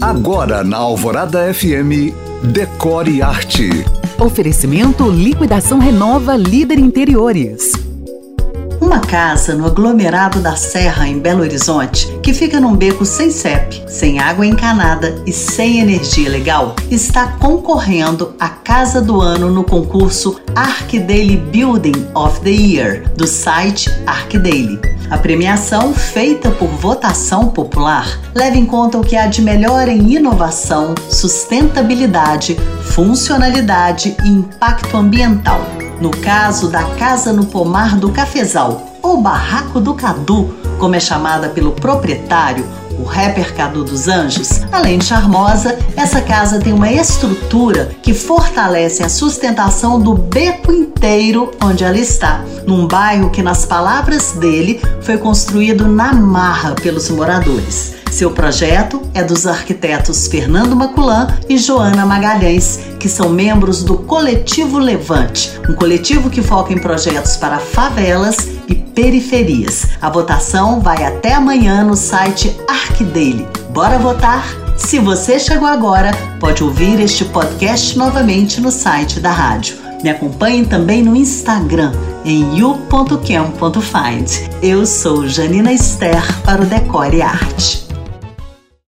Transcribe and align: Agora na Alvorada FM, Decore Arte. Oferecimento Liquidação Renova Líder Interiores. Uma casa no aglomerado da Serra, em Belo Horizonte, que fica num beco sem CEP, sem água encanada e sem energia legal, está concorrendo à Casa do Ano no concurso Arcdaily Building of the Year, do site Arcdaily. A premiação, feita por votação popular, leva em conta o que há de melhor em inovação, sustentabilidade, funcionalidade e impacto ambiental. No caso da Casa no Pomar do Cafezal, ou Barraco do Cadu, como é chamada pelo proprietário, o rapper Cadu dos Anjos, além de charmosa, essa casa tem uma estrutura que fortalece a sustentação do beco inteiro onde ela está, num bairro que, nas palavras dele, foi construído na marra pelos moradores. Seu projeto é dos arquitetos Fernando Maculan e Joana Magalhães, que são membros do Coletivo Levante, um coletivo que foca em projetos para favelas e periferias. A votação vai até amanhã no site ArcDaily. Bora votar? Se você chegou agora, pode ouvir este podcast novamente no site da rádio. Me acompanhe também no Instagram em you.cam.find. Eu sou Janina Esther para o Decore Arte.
Agora 0.00 0.62
na 0.62 0.76
Alvorada 0.76 1.52
FM, 1.52 2.14
Decore 2.52 3.20
Arte. 3.20 3.68
Oferecimento 4.16 5.10
Liquidação 5.10 5.80
Renova 5.80 6.36
Líder 6.36 6.78
Interiores. 6.78 7.72
Uma 8.80 9.00
casa 9.00 9.54
no 9.54 9.66
aglomerado 9.66 10.40
da 10.40 10.54
Serra, 10.54 11.08
em 11.08 11.18
Belo 11.18 11.42
Horizonte, 11.42 12.06
que 12.22 12.32
fica 12.32 12.60
num 12.60 12.76
beco 12.76 13.04
sem 13.04 13.30
CEP, 13.30 13.82
sem 13.88 14.20
água 14.20 14.46
encanada 14.46 15.20
e 15.26 15.32
sem 15.32 15.80
energia 15.80 16.30
legal, 16.30 16.76
está 16.90 17.26
concorrendo 17.38 18.34
à 18.38 18.48
Casa 18.48 19.00
do 19.00 19.20
Ano 19.20 19.50
no 19.50 19.64
concurso 19.64 20.40
Arcdaily 20.54 21.36
Building 21.36 22.06
of 22.14 22.40
the 22.40 22.50
Year, 22.50 23.04
do 23.16 23.26
site 23.26 23.90
Arcdaily. 24.06 24.80
A 25.10 25.18
premiação, 25.18 25.92
feita 25.94 26.50
por 26.50 26.68
votação 26.68 27.48
popular, 27.48 28.06
leva 28.34 28.56
em 28.56 28.66
conta 28.66 28.98
o 28.98 29.04
que 29.04 29.16
há 29.16 29.26
de 29.26 29.42
melhor 29.42 29.88
em 29.88 30.14
inovação, 30.14 30.94
sustentabilidade, 31.08 32.56
funcionalidade 32.82 34.14
e 34.22 34.28
impacto 34.28 34.96
ambiental. 34.96 35.60
No 36.00 36.10
caso 36.10 36.68
da 36.68 36.84
Casa 36.96 37.32
no 37.32 37.46
Pomar 37.46 37.96
do 37.96 38.10
Cafezal, 38.10 38.82
ou 39.02 39.20
Barraco 39.20 39.80
do 39.80 39.94
Cadu, 39.94 40.54
como 40.78 40.94
é 40.94 41.00
chamada 41.00 41.48
pelo 41.48 41.72
proprietário, 41.72 42.64
o 42.98 43.04
rapper 43.04 43.54
Cadu 43.54 43.84
dos 43.84 44.08
Anjos, 44.08 44.62
além 44.72 44.98
de 44.98 45.04
charmosa, 45.04 45.78
essa 45.96 46.20
casa 46.20 46.58
tem 46.58 46.72
uma 46.72 46.90
estrutura 46.90 47.90
que 48.02 48.12
fortalece 48.12 49.02
a 49.02 49.08
sustentação 49.08 50.00
do 50.00 50.14
beco 50.14 50.72
inteiro 50.72 51.50
onde 51.62 51.84
ela 51.84 51.98
está, 51.98 52.44
num 52.66 52.86
bairro 52.86 53.30
que, 53.30 53.42
nas 53.42 53.64
palavras 53.64 54.32
dele, 54.32 54.80
foi 55.00 55.16
construído 55.16 55.86
na 55.86 56.12
marra 56.12 56.74
pelos 56.74 57.08
moradores. 57.10 57.97
Seu 58.18 58.32
projeto 58.32 59.00
é 59.14 59.22
dos 59.22 59.46
arquitetos 59.46 60.26
Fernando 60.26 60.74
Maculan 60.74 61.38
e 61.48 61.56
Joana 61.56 62.04
Magalhães, 62.04 62.80
que 62.98 63.08
são 63.08 63.28
membros 63.28 63.84
do 63.84 63.96
Coletivo 63.96 64.80
Levante, 64.80 65.52
um 65.68 65.74
coletivo 65.74 66.28
que 66.28 66.42
foca 66.42 66.72
em 66.72 66.80
projetos 66.80 67.36
para 67.36 67.60
favelas 67.60 68.48
e 68.68 68.74
periferias. 68.74 69.86
A 70.02 70.10
votação 70.10 70.80
vai 70.80 71.04
até 71.04 71.32
amanhã 71.32 71.84
no 71.84 71.94
site 71.94 72.58
ArcDaily. 72.66 73.46
Bora 73.70 74.00
votar? 74.00 74.44
Se 74.76 74.98
você 74.98 75.38
chegou 75.38 75.68
agora, 75.68 76.10
pode 76.40 76.64
ouvir 76.64 76.98
este 76.98 77.24
podcast 77.24 77.96
novamente 77.96 78.60
no 78.60 78.72
site 78.72 79.20
da 79.20 79.30
rádio. 79.30 79.76
Me 80.02 80.10
acompanhe 80.10 80.66
também 80.66 81.04
no 81.04 81.14
Instagram 81.14 81.92
em 82.24 82.58
you.cam.find. 82.58 84.28
Eu 84.60 84.84
sou 84.84 85.28
Janina 85.28 85.72
Esther 85.72 86.42
para 86.42 86.62
o 86.62 86.66
Decore 86.66 87.22
Arte. 87.22 87.87